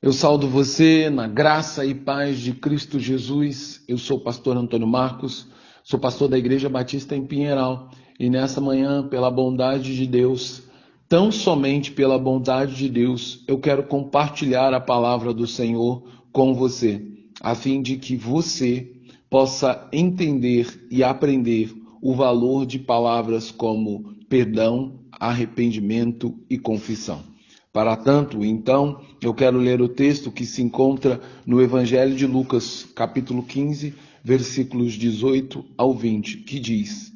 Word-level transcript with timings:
Eu 0.00 0.12
saldo 0.12 0.46
você 0.46 1.10
na 1.10 1.26
graça 1.26 1.84
e 1.84 1.92
paz 1.92 2.38
de 2.38 2.52
Cristo 2.52 3.00
Jesus. 3.00 3.82
Eu 3.88 3.98
sou 3.98 4.18
o 4.18 4.20
pastor 4.20 4.56
Antônio 4.56 4.86
Marcos, 4.86 5.48
sou 5.82 5.98
pastor 5.98 6.28
da 6.28 6.38
Igreja 6.38 6.68
Batista 6.68 7.16
em 7.16 7.26
Pinheiral 7.26 7.90
e 8.16 8.30
nessa 8.30 8.60
manhã, 8.60 9.08
pela 9.08 9.28
bondade 9.28 9.96
de 9.96 10.06
Deus, 10.06 10.62
tão 11.08 11.32
somente 11.32 11.90
pela 11.90 12.16
bondade 12.16 12.76
de 12.76 12.88
Deus, 12.88 13.42
eu 13.48 13.58
quero 13.58 13.82
compartilhar 13.82 14.72
a 14.72 14.78
palavra 14.78 15.34
do 15.34 15.48
Senhor 15.48 16.04
com 16.30 16.54
você, 16.54 17.04
a 17.40 17.56
fim 17.56 17.82
de 17.82 17.96
que 17.96 18.14
você 18.16 18.92
possa 19.28 19.88
entender 19.92 20.86
e 20.92 21.02
aprender 21.02 21.74
o 22.00 22.14
valor 22.14 22.64
de 22.64 22.78
palavras 22.78 23.50
como 23.50 24.14
perdão, 24.28 25.00
arrependimento 25.10 26.38
e 26.48 26.56
confissão. 26.56 27.36
Para 27.78 27.94
tanto, 27.94 28.44
então, 28.44 29.02
eu 29.22 29.32
quero 29.32 29.56
ler 29.56 29.80
o 29.80 29.88
texto 29.88 30.32
que 30.32 30.44
se 30.44 30.60
encontra 30.60 31.20
no 31.46 31.62
Evangelho 31.62 32.16
de 32.16 32.26
Lucas, 32.26 32.84
capítulo 32.92 33.40
15, 33.40 33.94
versículos 34.24 34.94
18 34.94 35.64
ao 35.76 35.94
20, 35.94 36.38
que 36.38 36.58
diz: 36.58 37.12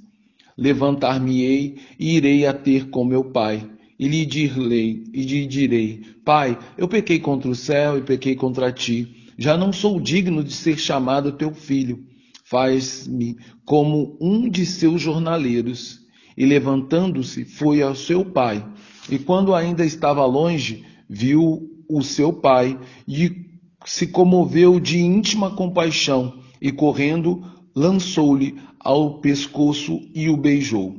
Levantar-me-ei 0.56 1.78
e 1.98 2.14
irei 2.14 2.46
a 2.46 2.52
ter 2.52 2.90
com 2.90 3.04
meu 3.04 3.24
pai, 3.24 3.68
e 3.98 4.06
lhe 4.06 4.24
direi, 4.24 5.02
e 5.12 5.22
lhe 5.22 5.46
direi: 5.48 6.02
Pai, 6.24 6.56
eu 6.78 6.86
pequei 6.86 7.18
contra 7.18 7.50
o 7.50 7.56
céu 7.56 7.98
e 7.98 8.02
pequei 8.02 8.36
contra 8.36 8.70
ti. 8.70 9.32
Já 9.36 9.56
não 9.56 9.72
sou 9.72 9.98
digno 9.98 10.44
de 10.44 10.52
ser 10.52 10.78
chamado 10.78 11.32
teu 11.32 11.52
filho. 11.52 12.06
Faz-me 12.44 13.36
como 13.64 14.16
um 14.20 14.48
de 14.48 14.64
seus 14.64 15.02
jornaleiros. 15.02 16.02
E 16.38 16.46
levantando-se, 16.46 17.44
foi 17.44 17.82
ao 17.82 17.96
seu 17.96 18.24
pai 18.24 18.64
e 19.10 19.18
quando 19.18 19.54
ainda 19.54 19.84
estava 19.84 20.24
longe, 20.24 20.84
viu 21.08 21.68
o 21.88 22.02
seu 22.02 22.32
pai 22.32 22.78
e 23.06 23.46
se 23.84 24.06
comoveu 24.06 24.78
de 24.78 24.98
íntima 24.98 25.50
compaixão 25.50 26.38
e, 26.60 26.70
correndo, 26.70 27.42
lançou-lhe 27.74 28.56
ao 28.78 29.20
pescoço 29.20 30.00
e 30.14 30.28
o 30.28 30.36
beijou. 30.36 30.96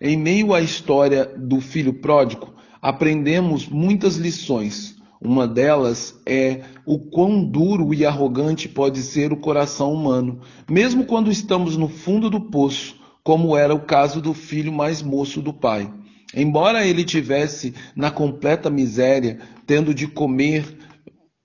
Em 0.00 0.16
meio 0.16 0.54
à 0.54 0.60
história 0.60 1.24
do 1.24 1.60
filho 1.60 1.94
pródigo, 1.94 2.54
aprendemos 2.80 3.68
muitas 3.68 4.16
lições. 4.16 4.96
Uma 5.20 5.48
delas 5.48 6.20
é 6.24 6.62
o 6.86 6.98
quão 6.98 7.44
duro 7.44 7.92
e 7.92 8.06
arrogante 8.06 8.68
pode 8.68 9.02
ser 9.02 9.32
o 9.32 9.36
coração 9.36 9.92
humano, 9.92 10.40
mesmo 10.70 11.04
quando 11.04 11.30
estamos 11.30 11.76
no 11.76 11.88
fundo 11.88 12.30
do 12.30 12.40
poço, 12.40 12.96
como 13.24 13.56
era 13.56 13.74
o 13.74 13.80
caso 13.80 14.20
do 14.20 14.32
filho 14.32 14.72
mais 14.72 15.02
moço 15.02 15.42
do 15.42 15.52
pai. 15.52 15.92
Embora 16.34 16.86
ele 16.86 17.04
tivesse 17.04 17.74
na 17.96 18.10
completa 18.10 18.68
miséria, 18.68 19.38
tendo 19.66 19.94
de 19.94 20.06
comer 20.06 20.76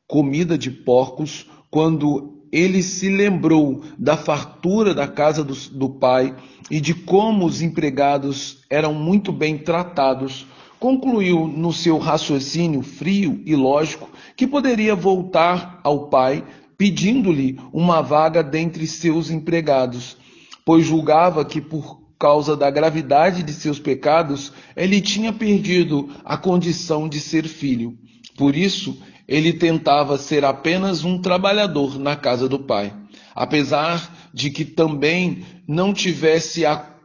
comida 0.07 0.57
de 0.57 0.69
porcos, 0.69 1.47
quando 1.71 2.33
ele 2.51 2.83
se 2.83 3.09
lembrou 3.09 3.81
da 3.97 4.15
fartura 4.15 4.93
da 4.93 5.07
casa 5.07 5.43
do, 5.43 5.55
do, 5.71 5.89
pai 5.89 6.35
e 6.69 6.79
de 6.79 6.93
como 6.93 7.45
os 7.45 7.63
empregados 7.63 8.59
eram 8.69 8.93
muito 8.93 9.31
bem 9.31 9.57
tratados, 9.57 10.45
concluiu 10.79 11.47
no 11.47 11.73
seu 11.73 11.97
raciocínio 11.97 12.83
frio 12.83 13.41
e 13.45 13.55
lógico 13.55 14.07
que 14.35 14.45
poderia 14.45 14.93
voltar 14.93 15.79
ao 15.83 16.09
pai 16.09 16.45
pedindo-lhe 16.77 17.57
uma 17.71 18.01
vaga 18.01 18.43
dentre 18.43 18.85
seus 18.85 19.31
empregados, 19.31 20.17
pois 20.63 20.85
julgava 20.85 21.43
que 21.45 21.61
por 21.61 22.02
causa 22.23 22.55
da 22.55 22.71
gravidade 22.71 23.43
de 23.43 23.51
seus 23.51 23.79
pecados, 23.79 24.53
ele 24.77 25.01
tinha 25.01 25.33
perdido 25.33 26.09
a 26.23 26.37
condição 26.37 27.09
de 27.09 27.19
ser 27.19 27.49
filho. 27.49 27.97
Por 28.37 28.55
isso, 28.55 28.97
ele 29.27 29.51
tentava 29.51 30.17
ser 30.17 30.45
apenas 30.45 31.03
um 31.03 31.21
trabalhador 31.21 31.99
na 31.99 32.15
casa 32.15 32.47
do 32.47 32.59
pai, 32.59 32.93
apesar 33.35 34.29
de 34.33 34.49
que 34.49 34.63
também 34.63 35.45
não 35.67 35.93
tivesse 35.93 36.65
a 36.65 36.95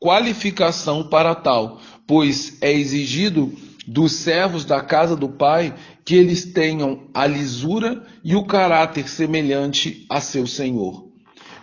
qualificação 0.00 1.10
para 1.10 1.34
tal, 1.34 1.78
pois 2.06 2.56
é 2.62 2.72
exigido 2.72 3.52
dos 3.86 4.12
servos 4.12 4.64
da 4.64 4.80
casa 4.80 5.14
do 5.14 5.28
pai 5.28 5.74
que 6.06 6.14
eles 6.14 6.54
tenham 6.54 7.10
a 7.12 7.26
lisura 7.26 8.02
e 8.24 8.34
o 8.34 8.46
caráter 8.46 9.10
semelhante 9.10 10.06
a 10.08 10.22
seu 10.22 10.46
senhor. 10.46 11.13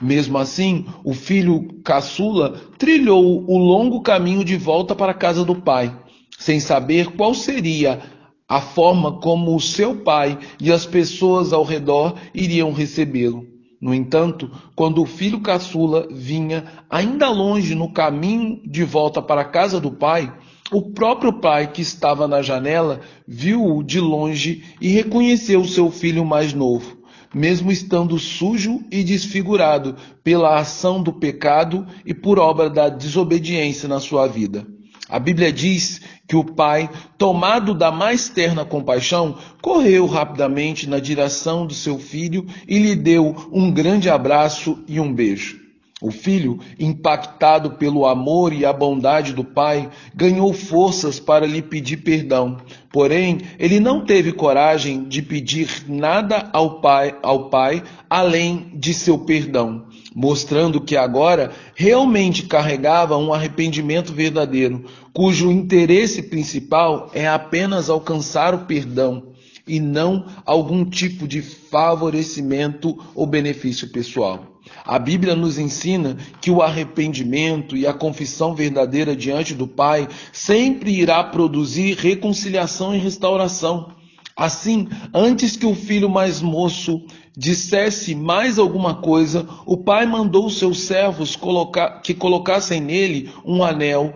Mesmo 0.01 0.39
assim, 0.39 0.85
o 1.03 1.13
filho 1.13 1.67
caçula 1.83 2.59
trilhou 2.79 3.45
o 3.47 3.57
longo 3.57 4.01
caminho 4.01 4.43
de 4.43 4.57
volta 4.57 4.95
para 4.95 5.11
a 5.11 5.15
casa 5.15 5.45
do 5.45 5.55
pai, 5.55 5.95
sem 6.39 6.59
saber 6.59 7.11
qual 7.11 7.35
seria 7.35 8.01
a 8.49 8.59
forma 8.59 9.19
como 9.19 9.55
o 9.55 9.61
seu 9.61 9.97
pai 9.97 10.39
e 10.59 10.71
as 10.71 10.87
pessoas 10.87 11.53
ao 11.53 11.63
redor 11.63 12.15
iriam 12.33 12.73
recebê-lo. 12.73 13.45
No 13.79 13.93
entanto, 13.93 14.49
quando 14.75 15.01
o 15.01 15.05
filho 15.05 15.39
caçula 15.39 16.07
vinha 16.11 16.65
ainda 16.89 17.29
longe 17.29 17.75
no 17.75 17.91
caminho 17.91 18.59
de 18.65 18.83
volta 18.83 19.21
para 19.21 19.41
a 19.41 19.45
casa 19.45 19.79
do 19.79 19.91
pai, 19.91 20.33
o 20.71 20.81
próprio 20.81 21.33
pai 21.33 21.71
que 21.71 21.81
estava 21.81 22.27
na 22.27 22.41
janela 22.41 23.01
viu-o 23.27 23.83
de 23.83 23.99
longe 23.99 24.63
e 24.81 24.89
reconheceu 24.89 25.63
seu 25.65 25.91
filho 25.91 26.25
mais 26.25 26.53
novo 26.53 27.00
mesmo 27.33 27.71
estando 27.71 28.19
sujo 28.19 28.83
e 28.91 29.03
desfigurado 29.03 29.95
pela 30.23 30.59
ação 30.59 31.01
do 31.01 31.13
pecado 31.13 31.85
e 32.05 32.13
por 32.13 32.39
obra 32.39 32.69
da 32.69 32.89
desobediência 32.89 33.87
na 33.87 33.99
sua 33.99 34.27
vida. 34.27 34.65
A 35.07 35.19
Bíblia 35.19 35.51
diz 35.51 35.99
que 36.25 36.37
o 36.37 36.43
pai, 36.43 36.89
tomado 37.17 37.73
da 37.73 37.91
mais 37.91 38.29
terna 38.29 38.63
compaixão, 38.63 39.37
correu 39.61 40.05
rapidamente 40.05 40.87
na 40.87 40.99
direção 40.99 41.67
do 41.67 41.73
seu 41.73 41.99
filho 41.99 42.45
e 42.65 42.79
lhe 42.79 42.95
deu 42.95 43.35
um 43.51 43.69
grande 43.69 44.09
abraço 44.09 44.81
e 44.87 44.99
um 44.99 45.13
beijo. 45.13 45.60
O 46.01 46.09
filho, 46.09 46.59
impactado 46.79 47.73
pelo 47.73 48.07
amor 48.07 48.51
e 48.51 48.65
a 48.65 48.73
bondade 48.73 49.33
do 49.33 49.43
pai, 49.43 49.87
ganhou 50.15 50.51
forças 50.51 51.19
para 51.19 51.45
lhe 51.45 51.61
pedir 51.61 51.97
perdão. 51.97 52.57
Porém, 52.91 53.37
ele 53.59 53.79
não 53.79 54.03
teve 54.03 54.31
coragem 54.31 55.03
de 55.03 55.21
pedir 55.21 55.83
nada 55.87 56.49
ao 56.51 56.81
pai, 56.81 57.15
ao 57.21 57.49
pai 57.51 57.83
além 58.09 58.71
de 58.73 58.95
seu 58.95 59.19
perdão, 59.19 59.85
mostrando 60.15 60.81
que 60.81 60.97
agora 60.97 61.51
realmente 61.75 62.47
carregava 62.47 63.15
um 63.15 63.31
arrependimento 63.31 64.11
verdadeiro, 64.11 64.85
cujo 65.13 65.51
interesse 65.51 66.23
principal 66.23 67.11
é 67.13 67.27
apenas 67.27 67.91
alcançar 67.91 68.55
o 68.55 68.65
perdão 68.65 69.31
e 69.67 69.79
não 69.79 70.25
algum 70.45 70.83
tipo 70.83 71.27
de 71.27 71.43
favorecimento 71.43 72.97
ou 73.13 73.27
benefício 73.27 73.87
pessoal. 73.89 74.50
A 74.85 74.97
Bíblia 74.97 75.35
nos 75.35 75.57
ensina 75.57 76.17
que 76.39 76.51
o 76.51 76.61
arrependimento 76.61 77.75
e 77.77 77.85
a 77.85 77.93
confissão 77.93 78.55
verdadeira 78.55 79.15
diante 79.15 79.53
do 79.53 79.67
Pai 79.67 80.07
sempre 80.31 80.91
irá 80.91 81.23
produzir 81.23 81.95
reconciliação 81.97 82.95
e 82.95 82.97
restauração. 82.97 83.93
Assim, 84.35 84.87
antes 85.13 85.55
que 85.55 85.65
o 85.65 85.75
filho 85.75 86.09
mais 86.09 86.41
moço 86.41 87.05
dissesse 87.37 88.15
mais 88.15 88.57
alguma 88.57 88.95
coisa, 88.95 89.47
o 89.65 89.77
pai 89.77 90.05
mandou 90.05 90.49
seus 90.49 90.81
servos 90.81 91.35
colocar, 91.35 92.01
que 92.01 92.13
colocassem 92.13 92.81
nele 92.81 93.29
um 93.45 93.63
anel 93.63 94.15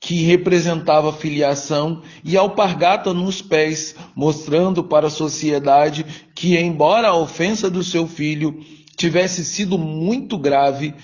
que 0.00 0.22
representava 0.22 1.12
filiação, 1.12 2.02
e 2.24 2.36
alpargata 2.36 3.12
nos 3.12 3.42
pés, 3.42 3.94
mostrando 4.16 4.82
para 4.82 5.08
a 5.08 5.10
sociedade 5.10 6.06
que, 6.34 6.56
embora 6.56 7.08
a 7.08 7.16
ofensa 7.16 7.70
do 7.70 7.84
seu 7.84 8.08
filho 8.08 8.58
tivesse 8.96 9.44
sido 9.44 9.78
muito 9.78 10.38
grave 10.38 10.94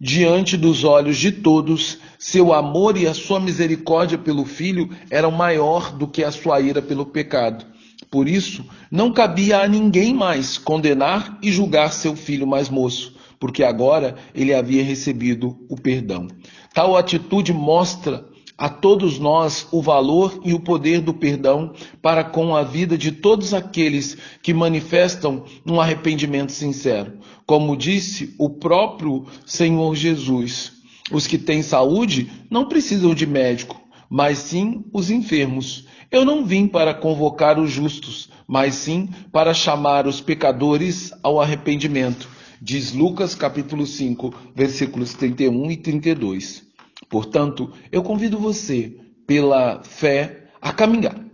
diante 0.00 0.56
dos 0.56 0.84
olhos 0.84 1.18
de 1.18 1.32
todos, 1.32 1.98
seu 2.18 2.52
amor 2.52 2.96
e 2.96 3.06
a 3.06 3.12
sua 3.12 3.38
misericórdia 3.38 4.16
pelo 4.16 4.44
filho 4.44 4.88
eram 5.10 5.30
maior 5.30 5.92
do 5.92 6.06
que 6.06 6.24
a 6.24 6.30
sua 6.30 6.60
ira 6.60 6.80
pelo 6.80 7.04
pecado. 7.04 7.66
Por 8.10 8.28
isso, 8.28 8.64
não 8.90 9.12
cabia 9.12 9.60
a 9.60 9.68
ninguém 9.68 10.14
mais 10.14 10.56
condenar 10.56 11.38
e 11.42 11.52
julgar 11.52 11.92
seu 11.92 12.16
filho 12.16 12.46
mais 12.46 12.70
moço, 12.70 13.17
porque 13.38 13.62
agora 13.62 14.16
ele 14.34 14.54
havia 14.54 14.82
recebido 14.82 15.56
o 15.68 15.76
perdão. 15.76 16.28
Tal 16.74 16.96
atitude 16.96 17.52
mostra 17.52 18.24
a 18.58 18.68
todos 18.68 19.20
nós 19.20 19.68
o 19.70 19.80
valor 19.80 20.40
e 20.44 20.52
o 20.52 20.58
poder 20.58 21.00
do 21.00 21.14
perdão 21.14 21.72
para 22.02 22.24
com 22.24 22.56
a 22.56 22.64
vida 22.64 22.98
de 22.98 23.12
todos 23.12 23.54
aqueles 23.54 24.16
que 24.42 24.52
manifestam 24.52 25.44
um 25.64 25.80
arrependimento 25.80 26.50
sincero. 26.50 27.18
Como 27.46 27.76
disse 27.76 28.34
o 28.36 28.50
próprio 28.50 29.24
Senhor 29.46 29.94
Jesus, 29.94 30.72
os 31.12 31.26
que 31.26 31.38
têm 31.38 31.62
saúde 31.62 32.30
não 32.50 32.68
precisam 32.68 33.14
de 33.14 33.26
médico, 33.26 33.80
mas 34.10 34.38
sim 34.38 34.84
os 34.92 35.08
enfermos. 35.08 35.86
Eu 36.10 36.24
não 36.24 36.44
vim 36.44 36.66
para 36.66 36.92
convocar 36.92 37.60
os 37.60 37.70
justos, 37.70 38.28
mas 38.46 38.74
sim 38.74 39.08
para 39.30 39.54
chamar 39.54 40.06
os 40.06 40.20
pecadores 40.20 41.12
ao 41.22 41.40
arrependimento. 41.40 42.28
Diz 42.60 42.92
Lucas 42.92 43.36
capítulo 43.36 43.86
5, 43.86 44.34
versículos 44.54 45.14
31 45.14 45.70
e 45.70 45.76
32. 45.76 46.64
Portanto, 47.08 47.72
eu 47.92 48.02
convido 48.02 48.36
você, 48.36 48.96
pela 49.26 49.82
fé, 49.84 50.48
a 50.60 50.72
caminhar, 50.72 51.24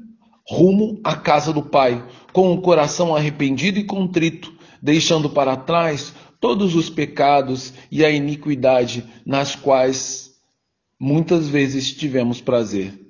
rumo 0.47 1.01
à 1.03 1.17
casa 1.17 1.51
do 1.51 1.63
Pai, 1.63 2.07
com 2.33 2.53
o 2.53 2.61
coração 2.61 3.17
arrependido 3.17 3.79
e 3.79 3.85
contrito, 3.85 4.53
deixando 4.83 5.31
para 5.31 5.57
trás 5.57 6.13
todos 6.39 6.75
os 6.75 6.91
pecados 6.91 7.73
e 7.91 8.05
a 8.05 8.11
iniquidade 8.11 9.05
nas 9.25 9.57
quais 9.57 10.33
muitas 11.01 11.49
vezes 11.49 11.91
tivemos 11.91 12.43
prazer. 12.43 13.01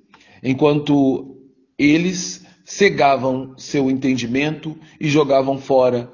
Enquanto 0.40 1.36
eles 1.76 2.46
cegavam 2.64 3.58
seu 3.58 3.90
entendimento 3.90 4.78
e 5.00 5.08
jogavam 5.08 5.58
fora 5.58 6.08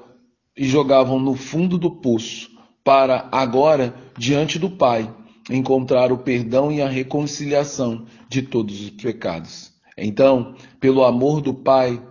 e 0.55 0.67
jogavam 0.67 1.19
no 1.19 1.35
fundo 1.35 1.77
do 1.77 1.89
poço, 1.89 2.49
para 2.83 3.29
agora, 3.31 3.95
diante 4.17 4.57
do 4.57 4.69
Pai, 4.69 5.13
encontrar 5.49 6.11
o 6.11 6.17
perdão 6.17 6.71
e 6.71 6.81
a 6.81 6.89
reconciliação 6.89 8.05
de 8.29 8.41
todos 8.41 8.81
os 8.81 8.89
pecados. 8.89 9.71
Então, 9.97 10.55
pelo 10.79 11.03
amor 11.03 11.41
do 11.41 11.53
Pai, 11.53 12.01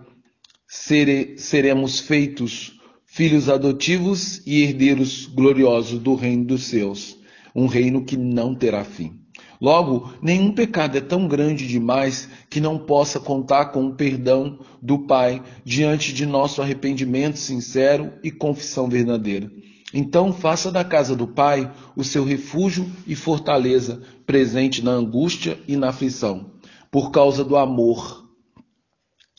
sere, 0.66 1.36
seremos 1.38 2.00
feitos 2.00 2.78
filhos 3.04 3.48
adotivos 3.48 4.40
e 4.46 4.62
herdeiros 4.62 5.26
gloriosos 5.26 5.98
do 5.98 6.14
reino 6.14 6.44
dos 6.44 6.64
céus, 6.64 7.18
um 7.54 7.66
reino 7.66 8.04
que 8.04 8.16
não 8.16 8.54
terá 8.54 8.84
fim. 8.84 9.19
Logo, 9.60 10.10
nenhum 10.22 10.52
pecado 10.52 10.96
é 10.96 11.00
tão 11.00 11.28
grande 11.28 11.66
demais 11.66 12.28
que 12.48 12.60
não 12.60 12.78
possa 12.78 13.20
contar 13.20 13.66
com 13.66 13.86
o 13.86 13.94
perdão 13.94 14.58
do 14.80 15.00
Pai 15.00 15.42
diante 15.64 16.14
de 16.14 16.24
nosso 16.24 16.62
arrependimento 16.62 17.38
sincero 17.38 18.12
e 18.24 18.30
confissão 18.30 18.88
verdadeira. 18.88 19.50
Então, 19.92 20.32
faça 20.32 20.70
da 20.70 20.82
casa 20.82 21.14
do 21.14 21.26
Pai 21.26 21.70
o 21.94 22.02
seu 22.02 22.24
refúgio 22.24 22.90
e 23.06 23.14
fortaleza, 23.14 24.00
presente 24.24 24.82
na 24.82 24.92
angústia 24.92 25.58
e 25.68 25.76
na 25.76 25.88
aflição, 25.90 26.52
por 26.90 27.10
causa 27.10 27.44
do 27.44 27.56
amor. 27.56 28.24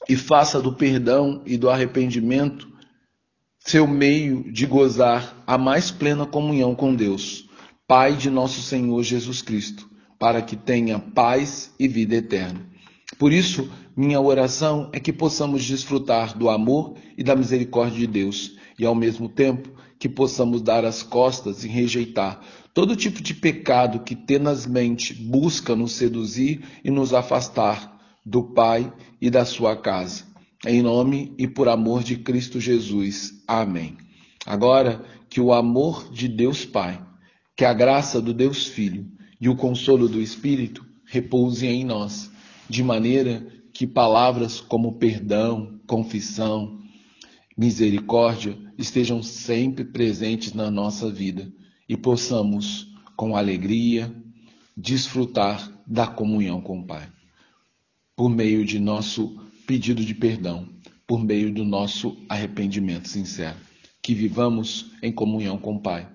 E 0.07 0.15
faça 0.15 0.61
do 0.61 0.73
perdão 0.73 1.41
e 1.45 1.57
do 1.57 1.69
arrependimento 1.69 2.71
seu 3.63 3.87
meio 3.87 4.51
de 4.51 4.65
gozar 4.65 5.43
a 5.45 5.57
mais 5.57 5.91
plena 5.91 6.25
comunhão 6.25 6.75
com 6.75 6.95
Deus, 6.95 7.47
Pai 7.87 8.15
de 8.15 8.29
nosso 8.29 8.61
Senhor 8.61 9.03
Jesus 9.03 9.41
Cristo, 9.41 9.90
para 10.21 10.39
que 10.39 10.55
tenha 10.55 10.99
paz 10.99 11.73
e 11.79 11.87
vida 11.87 12.13
eterna. 12.13 12.63
Por 13.17 13.33
isso, 13.33 13.71
minha 13.97 14.21
oração 14.21 14.87
é 14.93 14.99
que 14.99 15.11
possamos 15.11 15.65
desfrutar 15.65 16.37
do 16.37 16.47
amor 16.47 16.93
e 17.17 17.23
da 17.23 17.35
misericórdia 17.35 17.97
de 17.97 18.05
Deus 18.05 18.55
e, 18.77 18.85
ao 18.85 18.93
mesmo 18.93 19.27
tempo, 19.27 19.71
que 19.97 20.07
possamos 20.07 20.61
dar 20.61 20.85
as 20.85 21.01
costas 21.01 21.63
e 21.63 21.67
rejeitar 21.67 22.39
todo 22.71 22.95
tipo 22.95 23.19
de 23.19 23.33
pecado 23.33 24.01
que 24.01 24.15
tenazmente 24.15 25.11
busca 25.11 25.75
nos 25.75 25.93
seduzir 25.93 26.61
e 26.83 26.91
nos 26.91 27.15
afastar 27.15 27.99
do 28.23 28.43
Pai 28.43 28.93
e 29.19 29.27
da 29.27 29.43
sua 29.43 29.75
casa. 29.75 30.23
Em 30.67 30.83
nome 30.83 31.33
e 31.35 31.47
por 31.47 31.67
amor 31.67 32.03
de 32.03 32.15
Cristo 32.17 32.59
Jesus. 32.59 33.43
Amém. 33.47 33.97
Agora, 34.45 35.03
que 35.27 35.41
o 35.41 35.51
amor 35.51 36.11
de 36.11 36.27
Deus 36.27 36.63
Pai, 36.63 37.03
que 37.57 37.65
a 37.65 37.73
graça 37.73 38.21
do 38.21 38.35
Deus 38.35 38.67
Filho 38.67 39.19
e 39.41 39.49
o 39.49 39.55
consolo 39.55 40.07
do 40.07 40.21
Espírito 40.21 40.85
repousem 41.03 41.81
em 41.81 41.83
nós, 41.83 42.31
de 42.69 42.83
maneira 42.83 43.45
que 43.73 43.87
palavras 43.87 44.61
como 44.61 44.99
perdão, 44.99 45.79
confissão, 45.87 46.79
misericórdia 47.57 48.55
estejam 48.77 49.23
sempre 49.23 49.83
presentes 49.83 50.53
na 50.53 50.69
nossa 50.69 51.09
vida 51.09 51.51
e 51.89 51.97
possamos, 51.97 52.93
com 53.17 53.35
alegria, 53.35 54.15
desfrutar 54.77 55.71
da 55.87 56.05
comunhão 56.05 56.61
com 56.61 56.79
o 56.79 56.85
Pai. 56.85 57.11
Por 58.15 58.29
meio 58.29 58.63
de 58.63 58.77
nosso 58.77 59.37
pedido 59.65 60.05
de 60.05 60.13
perdão, 60.13 60.69
por 61.07 61.23
meio 61.23 61.51
do 61.51 61.65
nosso 61.65 62.15
arrependimento 62.29 63.09
sincero. 63.09 63.57
Que 64.01 64.13
vivamos 64.13 64.91
em 65.01 65.11
comunhão 65.11 65.57
com 65.57 65.75
o 65.75 65.79
Pai 65.79 66.07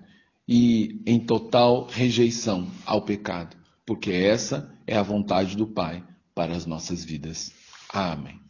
e 0.47 1.01
em 1.05 1.19
total 1.19 1.87
rejeição 1.87 2.67
ao 2.85 3.01
pecado, 3.01 3.55
porque 3.85 4.11
essa 4.11 4.73
é 4.85 4.95
a 4.95 5.03
vontade 5.03 5.57
do 5.57 5.67
Pai 5.67 6.03
para 6.33 6.55
as 6.55 6.65
nossas 6.65 7.03
vidas. 7.03 7.51
Amém. 7.91 8.46